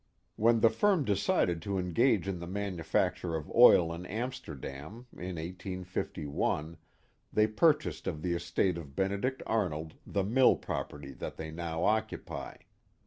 When 0.35 0.61
the 0.61 0.71
firm 0.71 1.05
decided 1.05 1.61
to 1.61 1.77
engage 1.77 2.27
in 2.27 2.39
the 2.39 2.47
manufacture 2.47 3.35
of 3.35 3.51
oil 3.51 3.93
in 3.93 4.07
Amsterdam, 4.07 5.05
in 5.13 5.35
1851, 5.37 6.77
they 7.31 7.45
purchased 7.45 8.07
of 8.07 8.23
the 8.23 8.33
estate 8.33 8.79
of 8.79 8.95
Benedict 8.95 9.43
Arnold 9.45 9.93
the 10.03 10.23
mill 10.23 10.55
property 10.55 11.11
they 11.11 11.51
now 11.51 11.83
occupy. 11.85 12.55